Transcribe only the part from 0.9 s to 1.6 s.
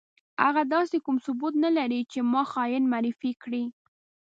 کوم ثبوت